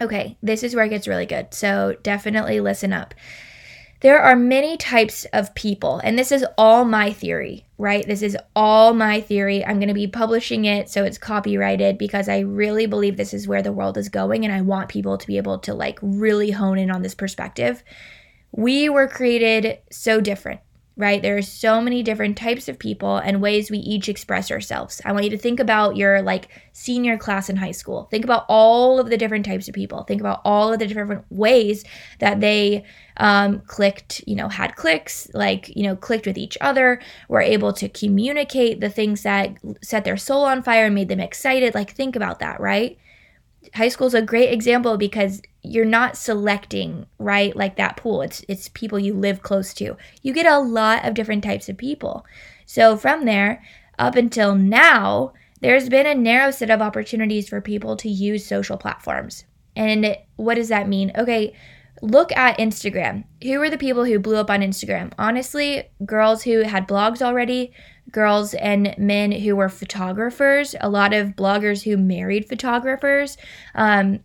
Okay, 0.00 0.36
this 0.42 0.62
is 0.62 0.74
where 0.74 0.84
it 0.84 0.90
gets 0.90 1.06
really 1.06 1.26
good. 1.26 1.54
So 1.54 1.96
definitely 2.02 2.60
listen 2.60 2.92
up. 2.92 3.14
There 4.02 4.20
are 4.20 4.34
many 4.34 4.76
types 4.76 5.26
of 5.32 5.54
people, 5.54 6.00
and 6.02 6.18
this 6.18 6.32
is 6.32 6.44
all 6.58 6.84
my 6.84 7.12
theory, 7.12 7.66
right? 7.78 8.04
This 8.04 8.20
is 8.20 8.36
all 8.56 8.94
my 8.94 9.20
theory. 9.20 9.64
I'm 9.64 9.78
going 9.78 9.86
to 9.86 9.94
be 9.94 10.08
publishing 10.08 10.64
it 10.64 10.90
so 10.90 11.04
it's 11.04 11.18
copyrighted 11.18 11.98
because 11.98 12.28
I 12.28 12.40
really 12.40 12.86
believe 12.86 13.16
this 13.16 13.32
is 13.32 13.46
where 13.46 13.62
the 13.62 13.72
world 13.72 13.96
is 13.96 14.08
going, 14.08 14.44
and 14.44 14.52
I 14.52 14.60
want 14.60 14.88
people 14.88 15.18
to 15.18 15.26
be 15.28 15.36
able 15.36 15.60
to 15.60 15.72
like 15.72 16.00
really 16.02 16.50
hone 16.50 16.80
in 16.80 16.90
on 16.90 17.02
this 17.02 17.14
perspective. 17.14 17.84
We 18.50 18.88
were 18.88 19.06
created 19.06 19.78
so 19.92 20.20
different 20.20 20.62
right? 20.96 21.22
There 21.22 21.36
are 21.36 21.42
so 21.42 21.80
many 21.80 22.02
different 22.02 22.36
types 22.36 22.68
of 22.68 22.78
people 22.78 23.16
and 23.16 23.40
ways 23.40 23.70
we 23.70 23.78
each 23.78 24.08
express 24.08 24.50
ourselves. 24.50 25.00
I 25.04 25.12
want 25.12 25.24
you 25.24 25.30
to 25.30 25.38
think 25.38 25.58
about 25.58 25.96
your 25.96 26.20
like 26.20 26.48
senior 26.72 27.16
class 27.16 27.48
in 27.48 27.56
high 27.56 27.72
school. 27.72 28.08
Think 28.10 28.24
about 28.24 28.44
all 28.48 29.00
of 29.00 29.08
the 29.08 29.16
different 29.16 29.46
types 29.46 29.68
of 29.68 29.74
people. 29.74 30.02
Think 30.04 30.20
about 30.20 30.42
all 30.44 30.72
of 30.72 30.78
the 30.78 30.86
different 30.86 31.24
ways 31.30 31.84
that 32.18 32.40
they 32.40 32.84
um, 33.16 33.60
clicked, 33.60 34.22
you 34.26 34.36
know, 34.36 34.48
had 34.48 34.76
clicks, 34.76 35.30
like, 35.32 35.74
you 35.74 35.82
know, 35.82 35.96
clicked 35.96 36.26
with 36.26 36.36
each 36.38 36.58
other, 36.60 37.00
were 37.28 37.40
able 37.40 37.72
to 37.74 37.88
communicate 37.88 38.80
the 38.80 38.90
things 38.90 39.22
that 39.22 39.56
set 39.82 40.04
their 40.04 40.16
soul 40.16 40.44
on 40.44 40.62
fire 40.62 40.86
and 40.86 40.94
made 40.94 41.08
them 41.08 41.20
excited. 41.20 41.74
Like, 41.74 41.92
think 41.92 42.16
about 42.16 42.40
that, 42.40 42.60
right? 42.60 42.98
High 43.74 43.88
school 43.88 44.06
is 44.06 44.14
a 44.14 44.22
great 44.22 44.52
example 44.52 44.96
because 44.96 45.42
you're 45.62 45.84
not 45.84 46.16
selecting 46.16 47.06
right 47.18 47.54
like 47.54 47.76
that 47.76 47.96
pool. 47.96 48.22
It's 48.22 48.44
it's 48.48 48.68
people 48.68 48.98
you 48.98 49.14
live 49.14 49.42
close 49.42 49.72
to. 49.74 49.96
You 50.22 50.32
get 50.32 50.46
a 50.46 50.58
lot 50.58 51.06
of 51.06 51.14
different 51.14 51.44
types 51.44 51.68
of 51.68 51.76
people. 51.76 52.26
So 52.66 52.96
from 52.96 53.24
there 53.24 53.62
up 53.98 54.16
until 54.16 54.54
now 54.54 55.32
there's 55.60 55.88
been 55.88 56.06
a 56.06 56.14
narrow 56.14 56.50
set 56.50 56.70
of 56.70 56.82
opportunities 56.82 57.48
for 57.48 57.60
people 57.60 57.96
to 57.96 58.08
use 58.08 58.44
social 58.44 58.76
platforms. 58.76 59.44
And 59.76 60.16
what 60.36 60.56
does 60.56 60.68
that 60.68 60.88
mean? 60.88 61.12
Okay 61.16 61.54
look 62.02 62.32
at 62.32 62.58
Instagram. 62.58 63.24
Who 63.42 63.58
were 63.58 63.70
the 63.70 63.78
people 63.78 64.04
who 64.04 64.18
blew 64.18 64.36
up 64.36 64.50
on 64.50 64.60
Instagram? 64.60 65.12
Honestly, 65.18 65.84
girls 66.04 66.42
who 66.42 66.62
had 66.62 66.88
blogs 66.88 67.22
already, 67.22 67.72
girls 68.10 68.54
and 68.54 68.94
men 68.98 69.32
who 69.32 69.56
were 69.56 69.68
photographers, 69.68 70.74
a 70.80 70.90
lot 70.90 71.12
of 71.12 71.30
bloggers 71.30 71.82
who 71.82 71.96
married 71.96 72.48
photographers. 72.48 73.36
Um, 73.74 74.20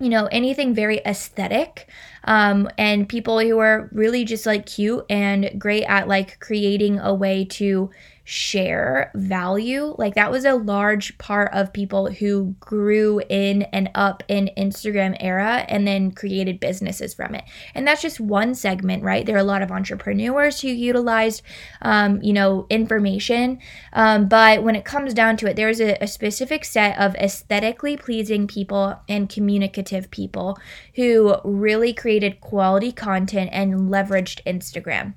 you 0.00 0.08
know, 0.08 0.26
anything 0.26 0.74
very 0.74 0.98
aesthetic, 0.98 1.88
um, 2.24 2.68
and 2.78 3.08
people 3.08 3.40
who 3.40 3.58
are 3.58 3.88
really 3.92 4.24
just 4.24 4.46
like 4.46 4.66
cute 4.66 5.04
and 5.10 5.50
great 5.58 5.84
at 5.84 6.06
like 6.06 6.38
creating 6.38 7.00
a 7.00 7.12
way 7.12 7.44
to 7.44 7.90
share 8.30 9.10
value. 9.14 9.94
Like 9.96 10.14
that 10.14 10.30
was 10.30 10.44
a 10.44 10.54
large 10.54 11.16
part 11.16 11.50
of 11.54 11.72
people 11.72 12.12
who 12.12 12.54
grew 12.60 13.22
in 13.30 13.62
and 13.62 13.88
up 13.94 14.22
in 14.28 14.50
Instagram 14.54 15.16
era 15.18 15.64
and 15.66 15.86
then 15.86 16.10
created 16.10 16.60
businesses 16.60 17.14
from 17.14 17.34
it. 17.34 17.44
And 17.74 17.86
that's 17.86 18.02
just 18.02 18.20
one 18.20 18.54
segment, 18.54 19.02
right? 19.02 19.24
There 19.24 19.36
are 19.36 19.38
a 19.38 19.44
lot 19.44 19.62
of 19.62 19.72
entrepreneurs 19.72 20.60
who 20.60 20.68
utilized, 20.68 21.40
um, 21.80 22.20
you 22.20 22.34
know, 22.34 22.66
information. 22.68 23.60
Um, 23.94 24.28
but 24.28 24.62
when 24.62 24.76
it 24.76 24.84
comes 24.84 25.14
down 25.14 25.38
to 25.38 25.46
it, 25.48 25.56
there's 25.56 25.80
a, 25.80 25.96
a 26.02 26.06
specific 26.06 26.66
set 26.66 26.98
of 26.98 27.14
aesthetically 27.14 27.96
pleasing 27.96 28.46
people 28.46 29.00
and 29.08 29.30
communicative 29.30 30.10
people 30.10 30.58
who 30.96 31.36
really 31.44 31.94
created 31.94 32.42
quality 32.42 32.92
content 32.92 33.48
and 33.54 33.90
leveraged 33.90 34.44
Instagram. 34.44 35.14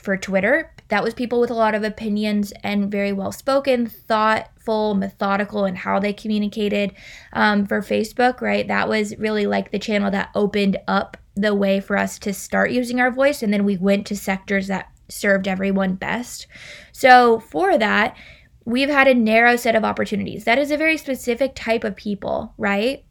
For 0.00 0.16
Twitter, 0.16 0.72
that 0.88 1.04
was 1.04 1.14
people 1.14 1.40
with 1.40 1.50
a 1.50 1.54
lot 1.54 1.74
of 1.74 1.84
opinions 1.84 2.52
and 2.62 2.90
very 2.90 3.12
well 3.12 3.32
spoken, 3.32 3.86
thoughtful, 3.86 4.94
methodical 4.94 5.64
in 5.64 5.76
how 5.76 5.98
they 5.98 6.12
communicated. 6.12 6.94
Um, 7.32 7.66
for 7.66 7.80
Facebook, 7.80 8.40
right, 8.40 8.66
that 8.68 8.88
was 8.88 9.16
really 9.18 9.46
like 9.46 9.70
the 9.70 9.78
channel 9.78 10.10
that 10.10 10.30
opened 10.34 10.78
up 10.88 11.16
the 11.34 11.54
way 11.54 11.80
for 11.80 11.96
us 11.96 12.18
to 12.20 12.32
start 12.32 12.70
using 12.70 13.00
our 13.00 13.10
voice. 13.10 13.42
And 13.42 13.52
then 13.52 13.64
we 13.64 13.76
went 13.76 14.06
to 14.06 14.16
sectors 14.16 14.66
that 14.68 14.90
served 15.08 15.46
everyone 15.46 15.94
best. 15.94 16.46
So 16.92 17.38
for 17.38 17.78
that, 17.78 18.16
we've 18.64 18.90
had 18.90 19.08
a 19.08 19.14
narrow 19.14 19.56
set 19.56 19.76
of 19.76 19.84
opportunities. 19.84 20.44
That 20.44 20.58
is 20.58 20.70
a 20.70 20.76
very 20.76 20.96
specific 20.96 21.54
type 21.54 21.84
of 21.84 21.96
people, 21.96 22.54
right? 22.58 23.04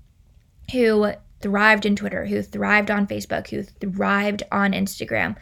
Who 0.72 1.12
thrived 1.42 1.86
in 1.86 1.96
Twitter, 1.96 2.26
who 2.26 2.42
thrived 2.42 2.92
on 2.92 3.08
Facebook, 3.08 3.50
who 3.50 3.64
thrived 3.64 4.44
on 4.52 4.74
Instagram. 4.74 5.36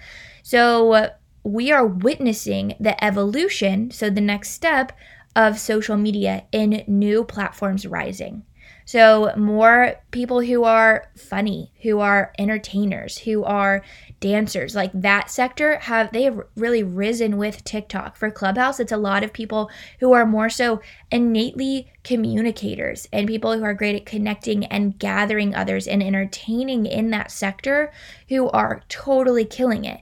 So 0.43 1.09
we 1.45 1.71
are 1.71 1.85
witnessing 1.85 2.75
the 2.79 3.01
evolution, 3.03 3.91
so 3.91 4.09
the 4.09 4.19
next 4.19 4.49
step 4.49 4.91
of 5.35 5.59
social 5.59 5.95
media 5.95 6.43
in 6.51 6.83
new 6.87 7.23
platforms 7.23 7.85
rising. 7.85 8.43
So, 8.87 9.31
more 9.35 9.95
people 10.11 10.41
who 10.41 10.63
are 10.63 11.09
funny, 11.17 11.71
who 11.81 11.99
are 11.99 12.33
entertainers, 12.37 13.19
who 13.19 13.43
are 13.43 13.83
dancers, 14.19 14.75
like 14.75 14.91
that 14.93 15.29
sector 15.29 15.77
have 15.77 16.11
they 16.11 16.23
have 16.23 16.39
really 16.55 16.83
risen 16.83 17.37
with 17.37 17.63
TikTok. 17.63 18.15
For 18.15 18.29
Clubhouse, 18.29 18.79
it's 18.79 18.91
a 18.91 18.97
lot 18.97 19.23
of 19.23 19.33
people 19.33 19.71
who 19.99 20.13
are 20.13 20.25
more 20.25 20.49
so 20.49 20.81
innately 21.11 21.91
communicators 22.03 23.07
and 23.11 23.27
people 23.27 23.57
who 23.57 23.63
are 23.63 23.73
great 23.73 23.95
at 23.95 24.05
connecting 24.05 24.65
and 24.65 24.99
gathering 24.99 25.55
others 25.55 25.87
and 25.87 26.03
entertaining 26.03 26.85
in 26.85 27.09
that 27.09 27.31
sector 27.31 27.91
who 28.29 28.49
are 28.49 28.83
totally 28.87 29.45
killing 29.45 29.85
it. 29.85 30.01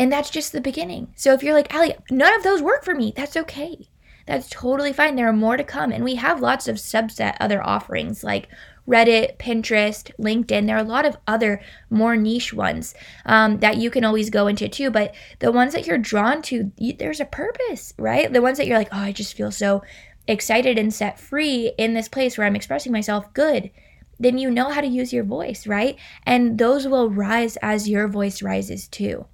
And 0.00 0.10
that's 0.10 0.30
just 0.30 0.52
the 0.52 0.62
beginning. 0.62 1.12
So 1.14 1.34
if 1.34 1.42
you're 1.42 1.52
like, 1.52 1.74
Allee, 1.74 1.94
none 2.10 2.34
of 2.34 2.42
those 2.42 2.62
work 2.62 2.84
for 2.84 2.94
me, 2.94 3.12
that's 3.14 3.36
okay. 3.36 3.90
That's 4.26 4.48
totally 4.48 4.94
fine. 4.94 5.14
There 5.14 5.28
are 5.28 5.32
more 5.34 5.58
to 5.58 5.62
come. 5.62 5.92
And 5.92 6.02
we 6.04 6.14
have 6.14 6.40
lots 6.40 6.68
of 6.68 6.76
subset 6.76 7.36
other 7.38 7.62
offerings 7.62 8.24
like 8.24 8.48
Reddit, 8.88 9.36
Pinterest, 9.36 10.10
LinkedIn. 10.18 10.66
There 10.66 10.76
are 10.78 10.82
a 10.82 10.88
lot 10.88 11.04
of 11.04 11.18
other 11.26 11.60
more 11.90 12.16
niche 12.16 12.54
ones 12.54 12.94
um, 13.26 13.58
that 13.58 13.76
you 13.76 13.90
can 13.90 14.02
always 14.06 14.30
go 14.30 14.46
into 14.46 14.70
too. 14.70 14.90
But 14.90 15.14
the 15.40 15.52
ones 15.52 15.74
that 15.74 15.86
you're 15.86 15.98
drawn 15.98 16.40
to, 16.44 16.72
you, 16.78 16.94
there's 16.94 17.20
a 17.20 17.26
purpose, 17.26 17.92
right? 17.98 18.32
The 18.32 18.40
ones 18.40 18.56
that 18.56 18.66
you're 18.66 18.78
like, 18.78 18.88
oh, 18.92 19.00
I 19.00 19.12
just 19.12 19.36
feel 19.36 19.50
so 19.50 19.82
excited 20.26 20.78
and 20.78 20.94
set 20.94 21.20
free 21.20 21.74
in 21.76 21.92
this 21.92 22.08
place 22.08 22.38
where 22.38 22.46
I'm 22.46 22.56
expressing 22.56 22.90
myself, 22.90 23.30
good. 23.34 23.70
Then 24.18 24.38
you 24.38 24.50
know 24.50 24.70
how 24.70 24.80
to 24.80 24.86
use 24.86 25.12
your 25.12 25.24
voice, 25.24 25.66
right? 25.66 25.98
And 26.24 26.56
those 26.56 26.88
will 26.88 27.10
rise 27.10 27.58
as 27.60 27.86
your 27.86 28.08
voice 28.08 28.40
rises 28.40 28.88
too. 28.88 29.26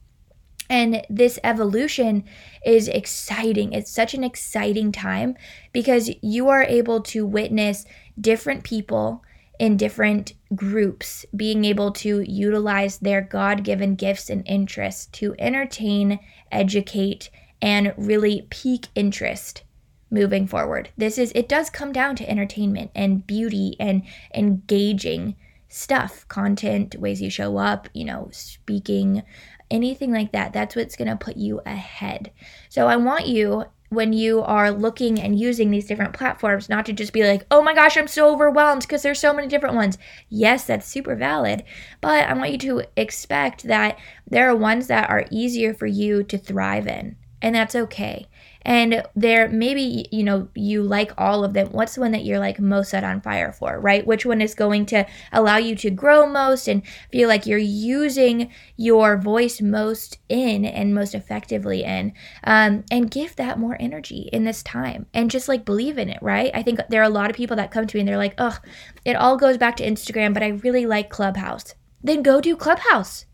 And 0.68 1.04
this 1.08 1.38
evolution 1.44 2.24
is 2.64 2.88
exciting. 2.88 3.72
It's 3.72 3.90
such 3.90 4.14
an 4.14 4.24
exciting 4.24 4.92
time 4.92 5.36
because 5.72 6.10
you 6.22 6.48
are 6.48 6.62
able 6.62 7.00
to 7.02 7.26
witness 7.26 7.84
different 8.20 8.64
people 8.64 9.22
in 9.58 9.76
different 9.76 10.34
groups 10.54 11.24
being 11.34 11.64
able 11.64 11.90
to 11.90 12.20
utilize 12.20 12.98
their 12.98 13.22
God 13.22 13.64
given 13.64 13.94
gifts 13.94 14.28
and 14.28 14.46
interests 14.46 15.06
to 15.06 15.34
entertain, 15.38 16.18
educate, 16.52 17.30
and 17.62 17.94
really 17.96 18.46
pique 18.50 18.88
interest 18.94 19.62
moving 20.10 20.46
forward. 20.46 20.90
This 20.96 21.18
is, 21.18 21.32
it 21.34 21.48
does 21.48 21.70
come 21.70 21.92
down 21.92 22.16
to 22.16 22.28
entertainment 22.28 22.90
and 22.94 23.26
beauty 23.26 23.76
and 23.80 24.02
engaging 24.34 25.36
stuff, 25.68 26.26
content, 26.28 26.94
ways 26.96 27.20
you 27.20 27.30
show 27.30 27.56
up, 27.56 27.88
you 27.92 28.04
know, 28.04 28.28
speaking, 28.32 29.22
anything 29.70 30.12
like 30.12 30.32
that. 30.32 30.52
That's 30.52 30.76
what's 30.76 30.96
going 30.96 31.08
to 31.08 31.16
put 31.16 31.36
you 31.36 31.60
ahead. 31.66 32.32
So 32.68 32.86
I 32.86 32.96
want 32.96 33.26
you 33.26 33.64
when 33.88 34.12
you 34.12 34.42
are 34.42 34.72
looking 34.72 35.20
and 35.20 35.38
using 35.38 35.70
these 35.70 35.86
different 35.86 36.12
platforms 36.12 36.68
not 36.68 36.86
to 36.86 36.92
just 36.92 37.12
be 37.12 37.22
like, 37.24 37.46
"Oh 37.50 37.62
my 37.62 37.74
gosh, 37.74 37.96
I'm 37.96 38.08
so 38.08 38.32
overwhelmed 38.32 38.82
because 38.82 39.02
there's 39.02 39.20
so 39.20 39.32
many 39.32 39.46
different 39.48 39.76
ones." 39.76 39.98
Yes, 40.28 40.66
that's 40.66 40.86
super 40.86 41.14
valid, 41.14 41.62
but 42.00 42.28
I 42.28 42.32
want 42.34 42.50
you 42.52 42.58
to 42.58 42.82
expect 42.96 43.64
that 43.64 43.98
there 44.28 44.48
are 44.50 44.56
ones 44.56 44.88
that 44.88 45.08
are 45.08 45.26
easier 45.30 45.72
for 45.72 45.86
you 45.86 46.22
to 46.24 46.38
thrive 46.38 46.88
in, 46.88 47.16
and 47.40 47.54
that's 47.54 47.76
okay. 47.76 48.26
And 48.66 49.04
there 49.14 49.48
maybe 49.48 50.06
you 50.10 50.24
know 50.24 50.48
you 50.54 50.82
like 50.82 51.12
all 51.16 51.44
of 51.44 51.54
them 51.54 51.68
what's 51.68 51.94
the 51.94 52.00
one 52.00 52.10
that 52.10 52.24
you're 52.24 52.40
like 52.40 52.58
most 52.58 52.90
set 52.90 53.04
on 53.04 53.20
fire 53.20 53.52
for 53.52 53.80
right? 53.80 54.06
Which 54.06 54.26
one 54.26 54.42
is 54.42 54.54
going 54.54 54.84
to 54.86 55.06
allow 55.32 55.56
you 55.56 55.76
to 55.76 55.90
grow 55.90 56.26
most 56.26 56.68
and 56.68 56.82
feel 57.10 57.28
like 57.28 57.46
you're 57.46 57.58
using 57.58 58.50
your 58.76 59.16
voice 59.16 59.62
most 59.62 60.18
in 60.28 60.64
and 60.64 60.94
most 60.94 61.14
effectively 61.14 61.84
in 61.84 62.12
um, 62.44 62.84
and 62.90 63.10
give 63.10 63.36
that 63.36 63.58
more 63.58 63.76
energy 63.78 64.28
in 64.32 64.44
this 64.44 64.62
time 64.64 65.06
and 65.14 65.30
just 65.30 65.48
like 65.48 65.64
believe 65.64 65.96
in 65.96 66.10
it 66.10 66.18
right? 66.20 66.50
I 66.52 66.62
think 66.62 66.80
there 66.88 67.00
are 67.00 67.04
a 67.04 67.08
lot 67.08 67.30
of 67.30 67.36
people 67.36 67.56
that 67.56 67.70
come 67.70 67.86
to 67.86 67.96
me 67.96 68.00
and 68.00 68.08
they're 68.08 68.16
like 68.18 68.34
ugh 68.36 68.58
it 69.04 69.14
all 69.14 69.36
goes 69.36 69.56
back 69.56 69.76
to 69.76 69.88
instagram 69.88 70.34
but 70.34 70.42
i 70.42 70.48
really 70.48 70.86
like 70.86 71.08
clubhouse. 71.08 71.74
Then 72.02 72.22
go 72.22 72.40
do 72.40 72.56
clubhouse. 72.56 73.26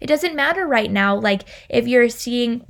It 0.00 0.06
doesn't 0.06 0.36
matter 0.36 0.66
right 0.66 0.90
now 0.90 1.16
like 1.16 1.48
if 1.70 1.88
you're 1.88 2.10
seeing 2.10 2.66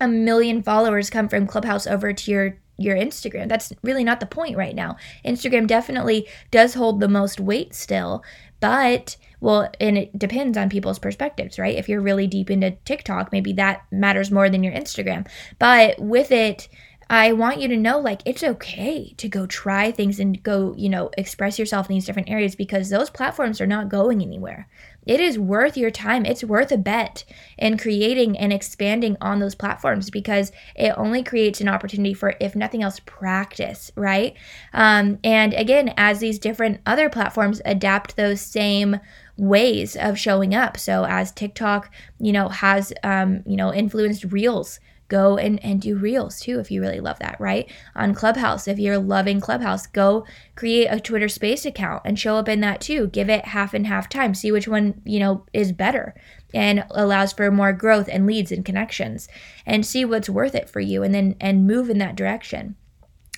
a 0.00 0.08
million 0.08 0.62
followers 0.62 1.10
come 1.10 1.28
from 1.28 1.46
Clubhouse 1.46 1.86
over 1.86 2.12
to 2.12 2.30
your 2.30 2.58
your 2.80 2.96
Instagram. 2.96 3.48
That's 3.48 3.72
really 3.82 4.04
not 4.04 4.20
the 4.20 4.26
point 4.26 4.56
right 4.56 4.74
now. 4.74 4.96
Instagram 5.24 5.66
definitely 5.66 6.28
does 6.52 6.74
hold 6.74 7.00
the 7.00 7.08
most 7.08 7.40
weight 7.40 7.74
still, 7.74 8.22
but 8.60 9.16
well, 9.40 9.70
and 9.80 9.98
it 9.98 10.18
depends 10.18 10.56
on 10.56 10.68
people's 10.68 10.98
perspectives, 10.98 11.58
right? 11.58 11.76
If 11.76 11.88
you're 11.88 12.00
really 12.00 12.26
deep 12.26 12.50
into 12.50 12.72
TikTok, 12.84 13.30
maybe 13.32 13.52
that 13.54 13.82
matters 13.90 14.30
more 14.30 14.48
than 14.48 14.64
your 14.64 14.72
Instagram. 14.72 15.28
But 15.58 15.98
with 15.98 16.32
it, 16.32 16.68
I 17.10 17.32
want 17.32 17.60
you 17.60 17.68
to 17.68 17.76
know 17.76 17.98
like 17.98 18.20
it's 18.26 18.42
okay 18.42 19.14
to 19.16 19.28
go 19.28 19.46
try 19.46 19.90
things 19.90 20.20
and 20.20 20.42
go, 20.42 20.74
you 20.76 20.88
know, 20.88 21.10
express 21.16 21.58
yourself 21.58 21.88
in 21.88 21.94
these 21.94 22.04
different 22.04 22.28
areas 22.28 22.54
because 22.54 22.90
those 22.90 23.10
platforms 23.10 23.60
are 23.60 23.66
not 23.66 23.88
going 23.88 24.22
anywhere 24.22 24.68
it 25.08 25.20
is 25.20 25.38
worth 25.38 25.76
your 25.76 25.90
time. 25.90 26.26
It's 26.26 26.44
worth 26.44 26.70
a 26.70 26.76
bet 26.76 27.24
in 27.56 27.78
creating 27.78 28.38
and 28.38 28.52
expanding 28.52 29.16
on 29.22 29.40
those 29.40 29.54
platforms 29.54 30.10
because 30.10 30.52
it 30.76 30.92
only 30.98 31.24
creates 31.24 31.62
an 31.62 31.68
opportunity 31.68 32.12
for, 32.12 32.34
if 32.40 32.54
nothing 32.54 32.82
else, 32.82 33.00
practice, 33.00 33.90
right? 33.96 34.34
Um, 34.74 35.18
and 35.24 35.54
again, 35.54 35.94
as 35.96 36.20
these 36.20 36.38
different 36.38 36.80
other 36.84 37.08
platforms 37.08 37.62
adapt 37.64 38.16
those 38.16 38.42
same 38.42 39.00
ways 39.38 39.96
of 39.96 40.18
showing 40.18 40.54
up. 40.54 40.76
So 40.76 41.04
as 41.04 41.32
TikTok, 41.32 41.90
you 42.18 42.32
know, 42.32 42.48
has, 42.48 42.92
um, 43.02 43.42
you 43.46 43.56
know, 43.56 43.72
influenced 43.72 44.24
Reels 44.24 44.80
go 45.08 45.36
and, 45.36 45.62
and 45.64 45.80
do 45.80 45.96
reels 45.96 46.38
too 46.38 46.60
if 46.60 46.70
you 46.70 46.80
really 46.80 47.00
love 47.00 47.18
that, 47.18 47.40
right? 47.40 47.70
On 47.96 48.14
Clubhouse, 48.14 48.68
if 48.68 48.78
you're 48.78 48.98
loving 48.98 49.40
Clubhouse, 49.40 49.86
go 49.86 50.26
create 50.54 50.86
a 50.86 51.00
Twitter 51.00 51.28
Space 51.28 51.64
account 51.64 52.02
and 52.04 52.18
show 52.18 52.36
up 52.36 52.48
in 52.48 52.60
that 52.60 52.80
too. 52.80 53.08
Give 53.08 53.30
it 53.30 53.46
half 53.46 53.74
and 53.74 53.86
half 53.86 54.08
time. 54.08 54.34
See 54.34 54.52
which 54.52 54.68
one, 54.68 55.00
you 55.04 55.18
know, 55.18 55.44
is 55.52 55.72
better 55.72 56.14
and 56.54 56.84
allows 56.90 57.32
for 57.32 57.50
more 57.50 57.72
growth 57.72 58.08
and 58.10 58.26
leads 58.26 58.52
and 58.52 58.64
connections 58.64 59.28
and 59.66 59.84
see 59.84 60.04
what's 60.04 60.30
worth 60.30 60.54
it 60.54 60.68
for 60.68 60.80
you 60.80 61.02
and 61.02 61.14
then 61.14 61.36
and 61.40 61.66
move 61.66 61.90
in 61.90 61.98
that 61.98 62.16
direction. 62.16 62.76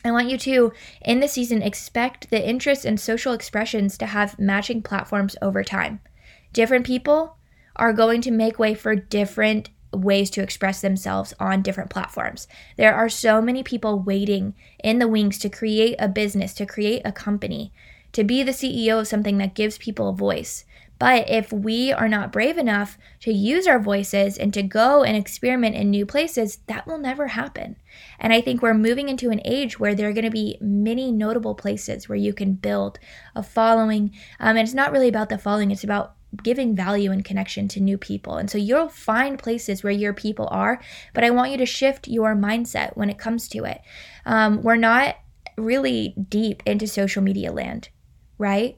I 0.04 0.10
want 0.10 0.30
you 0.30 0.38
to, 0.38 0.72
in 1.02 1.20
the 1.20 1.28
season, 1.28 1.62
expect 1.62 2.30
the 2.30 2.48
interests 2.48 2.84
and 2.84 2.98
social 2.98 3.32
expressions 3.32 3.98
to 3.98 4.06
have 4.06 4.38
matching 4.38 4.82
platforms 4.82 5.36
over 5.42 5.62
time. 5.62 6.00
Different 6.52 6.86
people 6.86 7.36
are 7.76 7.92
going 7.92 8.20
to 8.22 8.30
make 8.30 8.58
way 8.58 8.74
for 8.74 8.94
different 8.94 9.70
ways 9.92 10.30
to 10.30 10.42
express 10.42 10.80
themselves 10.80 11.34
on 11.40 11.62
different 11.62 11.90
platforms. 11.90 12.46
There 12.76 12.94
are 12.94 13.08
so 13.08 13.42
many 13.42 13.62
people 13.62 13.98
waiting 13.98 14.54
in 14.82 14.98
the 14.98 15.08
wings 15.08 15.38
to 15.40 15.48
create 15.48 15.96
a 15.98 16.08
business, 16.08 16.54
to 16.54 16.66
create 16.66 17.02
a 17.04 17.12
company, 17.12 17.72
to 18.12 18.24
be 18.24 18.42
the 18.42 18.52
CEO 18.52 19.00
of 19.00 19.08
something 19.08 19.38
that 19.38 19.54
gives 19.54 19.78
people 19.78 20.08
a 20.08 20.14
voice. 20.14 20.64
But 21.00 21.30
if 21.30 21.50
we 21.50 21.92
are 21.92 22.10
not 22.10 22.30
brave 22.30 22.58
enough 22.58 22.98
to 23.20 23.32
use 23.32 23.66
our 23.66 23.80
voices 23.80 24.36
and 24.36 24.52
to 24.52 24.62
go 24.62 25.02
and 25.02 25.16
experiment 25.16 25.74
in 25.74 25.90
new 25.90 26.04
places, 26.04 26.58
that 26.66 26.86
will 26.86 26.98
never 26.98 27.28
happen. 27.28 27.76
And 28.18 28.34
I 28.34 28.42
think 28.42 28.60
we're 28.60 28.74
moving 28.74 29.08
into 29.08 29.30
an 29.30 29.40
age 29.46 29.80
where 29.80 29.94
there 29.94 30.10
are 30.10 30.12
going 30.12 30.26
to 30.26 30.30
be 30.30 30.58
many 30.60 31.10
notable 31.10 31.54
places 31.54 32.06
where 32.06 32.18
you 32.18 32.34
can 32.34 32.52
build 32.52 32.98
a 33.34 33.42
following. 33.42 34.12
Um, 34.38 34.50
and 34.50 34.60
it's 34.60 34.74
not 34.74 34.92
really 34.92 35.08
about 35.08 35.30
the 35.30 35.38
following, 35.38 35.70
it's 35.70 35.84
about 35.84 36.16
giving 36.42 36.76
value 36.76 37.10
and 37.10 37.24
connection 37.24 37.66
to 37.68 37.80
new 37.80 37.96
people. 37.96 38.36
And 38.36 38.50
so 38.50 38.58
you'll 38.58 38.90
find 38.90 39.38
places 39.38 39.82
where 39.82 39.92
your 39.92 40.12
people 40.12 40.48
are, 40.52 40.82
but 41.14 41.24
I 41.24 41.30
want 41.30 41.50
you 41.50 41.56
to 41.56 41.66
shift 41.66 42.08
your 42.08 42.36
mindset 42.36 42.94
when 42.94 43.08
it 43.08 43.18
comes 43.18 43.48
to 43.48 43.64
it. 43.64 43.80
Um, 44.26 44.62
we're 44.62 44.76
not 44.76 45.16
really 45.56 46.14
deep 46.28 46.62
into 46.66 46.86
social 46.86 47.22
media 47.22 47.52
land, 47.52 47.88
right? 48.36 48.76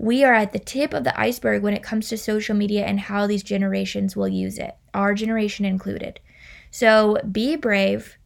We 0.00 0.24
are 0.24 0.32
at 0.32 0.54
the 0.54 0.58
tip 0.58 0.94
of 0.94 1.04
the 1.04 1.20
iceberg 1.20 1.62
when 1.62 1.74
it 1.74 1.82
comes 1.82 2.08
to 2.08 2.16
social 2.16 2.56
media 2.56 2.86
and 2.86 2.98
how 2.98 3.26
these 3.26 3.42
generations 3.42 4.16
will 4.16 4.28
use 4.28 4.56
it, 4.56 4.74
our 4.94 5.12
generation 5.12 5.66
included. 5.66 6.20
So 6.70 7.18
be 7.30 7.54
brave. 7.54 8.16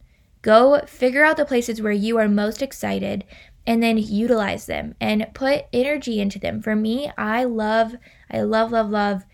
Go 0.41 0.79
figure 0.87 1.25
out 1.25 1.35
the 1.35 1.43
places 1.43 1.81
where 1.81 1.91
you 1.91 2.17
are 2.17 2.29
most 2.29 2.61
excited 2.61 3.25
and 3.67 3.83
then 3.83 3.97
utilize 3.97 4.67
them 4.67 4.95
and 5.01 5.27
put 5.33 5.65
energy 5.73 6.21
into 6.21 6.39
them. 6.39 6.61
For 6.61 6.77
me, 6.77 7.11
I 7.17 7.43
love, 7.43 7.97
I 8.31 8.43
love, 8.43 8.71
love, 8.71 8.89
love 8.89 9.25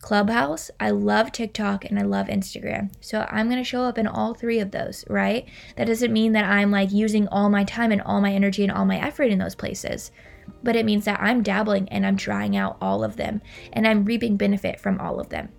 Clubhouse, 0.00 0.70
I 0.78 0.90
love 0.90 1.32
TikTok, 1.32 1.84
and 1.84 1.98
I 1.98 2.02
love 2.02 2.28
Instagram. 2.28 2.90
So 3.00 3.26
I'm 3.28 3.48
going 3.48 3.58
to 3.58 3.64
show 3.68 3.82
up 3.82 3.98
in 3.98 4.06
all 4.06 4.34
three 4.34 4.60
of 4.60 4.70
those, 4.70 5.04
right? 5.10 5.48
That 5.74 5.88
doesn't 5.88 6.12
mean 6.12 6.30
that 6.34 6.44
I'm 6.44 6.70
like 6.70 6.92
using 6.92 7.26
all 7.26 7.50
my 7.50 7.64
time 7.64 7.90
and 7.90 8.00
all 8.02 8.20
my 8.20 8.32
energy 8.32 8.62
and 8.62 8.70
all 8.70 8.84
my 8.84 8.98
effort 9.04 9.24
in 9.32 9.38
those 9.38 9.56
places, 9.56 10.12
but 10.62 10.76
it 10.76 10.84
means 10.84 11.04
that 11.04 11.20
I'm 11.20 11.42
dabbling 11.42 11.88
and 11.88 12.06
I'm 12.06 12.16
trying 12.16 12.56
out 12.56 12.76
all 12.80 13.04
of 13.04 13.16
them 13.16 13.40
and 13.72 13.86
I'm 13.86 14.04
reaping 14.04 14.36
benefit 14.36 14.80
from 14.80 15.00
all 15.00 15.20
of 15.20 15.28
them. 15.28 15.50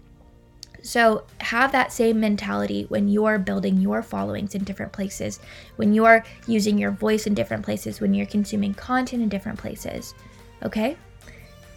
So, 0.82 1.26
have 1.42 1.72
that 1.74 1.92
same 1.92 2.20
mentality 2.20 2.86
when 2.88 3.10
you're 3.10 3.38
building 3.38 3.82
your 3.82 4.02
followings 4.02 4.56
in 4.56 4.64
different 4.64 4.94
places, 4.94 5.40
when 5.76 5.94
you're 5.94 6.24
using 6.48 6.78
your 6.78 6.92
voice 6.92 7.28
in 7.28 7.34
different 7.34 7.66
places, 7.66 8.00
when 8.00 8.14
you're 8.14 8.26
consuming 8.26 8.74
content 8.74 9.22
in 9.22 9.30
different 9.30 9.60
places. 9.60 10.14
Okay? 10.64 10.96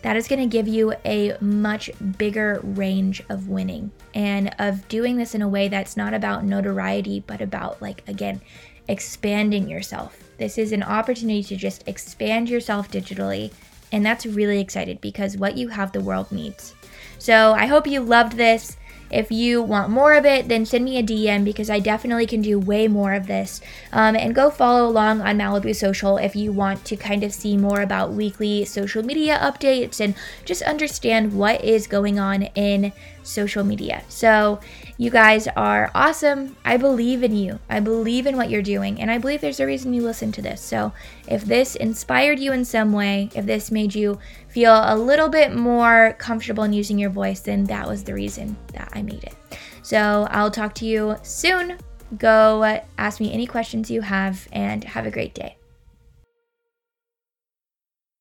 That 0.02 0.16
is 0.16 0.26
going 0.26 0.40
to 0.40 0.46
give 0.46 0.66
you 0.66 0.94
a 1.04 1.36
much 1.40 1.90
bigger 2.18 2.60
range 2.62 3.22
of 3.28 3.48
winning 3.48 3.92
and 4.14 4.54
of 4.58 4.86
doing 4.88 5.16
this 5.16 5.34
in 5.34 5.42
a 5.42 5.48
way 5.48 5.68
that's 5.68 5.96
not 5.96 6.12
about 6.12 6.44
notoriety, 6.44 7.20
but 7.26 7.40
about, 7.40 7.80
like, 7.80 8.08
again, 8.08 8.40
expanding 8.88 9.68
yourself. 9.68 10.18
This 10.38 10.58
is 10.58 10.72
an 10.72 10.82
opportunity 10.82 11.42
to 11.44 11.56
just 11.56 11.86
expand 11.86 12.48
yourself 12.48 12.90
digitally. 12.90 13.52
And 13.92 14.04
that's 14.04 14.26
really 14.26 14.60
excited 14.60 15.00
because 15.00 15.36
what 15.36 15.56
you 15.56 15.68
have, 15.68 15.92
the 15.92 16.00
world 16.00 16.32
needs. 16.32 16.74
So 17.18 17.52
I 17.52 17.66
hope 17.66 17.86
you 17.86 18.00
loved 18.00 18.32
this. 18.32 18.76
If 19.12 19.30
you 19.30 19.62
want 19.62 19.90
more 19.90 20.14
of 20.14 20.24
it, 20.24 20.48
then 20.48 20.64
send 20.64 20.84
me 20.84 20.98
a 20.98 21.02
DM 21.02 21.44
because 21.44 21.68
I 21.68 21.78
definitely 21.78 22.26
can 22.26 22.40
do 22.40 22.58
way 22.58 22.88
more 22.88 23.12
of 23.12 23.26
this. 23.26 23.60
Um, 23.92 24.16
and 24.16 24.34
go 24.34 24.50
follow 24.50 24.88
along 24.88 25.20
on 25.20 25.38
Malibu 25.38 25.76
Social 25.76 26.16
if 26.16 26.34
you 26.34 26.52
want 26.52 26.84
to 26.86 26.96
kind 26.96 27.22
of 27.22 27.32
see 27.32 27.56
more 27.56 27.82
about 27.82 28.12
weekly 28.12 28.64
social 28.64 29.02
media 29.02 29.38
updates 29.42 30.00
and 30.00 30.14
just 30.44 30.62
understand 30.62 31.34
what 31.34 31.62
is 31.62 31.86
going 31.86 32.18
on 32.18 32.44
in 32.54 32.92
social 33.22 33.62
media. 33.64 34.02
So, 34.08 34.60
you 34.98 35.10
guys 35.10 35.48
are 35.48 35.90
awesome. 35.94 36.56
I 36.64 36.76
believe 36.76 37.22
in 37.22 37.34
you. 37.34 37.58
I 37.68 37.80
believe 37.80 38.26
in 38.26 38.36
what 38.36 38.50
you're 38.50 38.62
doing. 38.62 39.00
And 39.00 39.10
I 39.10 39.18
believe 39.18 39.40
there's 39.40 39.58
a 39.58 39.66
reason 39.66 39.94
you 39.94 40.02
listen 40.02 40.32
to 40.32 40.42
this. 40.42 40.60
So, 40.60 40.92
if 41.26 41.44
this 41.44 41.74
inspired 41.74 42.38
you 42.38 42.52
in 42.52 42.64
some 42.64 42.92
way, 42.92 43.30
if 43.34 43.46
this 43.46 43.70
made 43.70 43.94
you 43.94 44.18
feel 44.52 44.74
a 44.74 44.96
little 44.96 45.28
bit 45.28 45.54
more 45.54 46.14
comfortable 46.18 46.64
in 46.64 46.72
using 46.72 46.98
your 46.98 47.10
voice, 47.10 47.40
then 47.40 47.64
that 47.64 47.88
was 47.88 48.04
the 48.04 48.14
reason 48.14 48.56
that 48.74 48.90
I 48.92 49.02
made 49.02 49.24
it. 49.24 49.34
So, 49.82 50.26
I'll 50.30 50.50
talk 50.50 50.74
to 50.76 50.84
you 50.84 51.16
soon. 51.22 51.78
Go 52.18 52.80
ask 52.98 53.20
me 53.20 53.32
any 53.32 53.46
questions 53.46 53.90
you 53.90 54.02
have 54.02 54.46
and 54.52 54.84
have 54.84 55.06
a 55.06 55.10
great 55.10 55.34
day. 55.34 55.56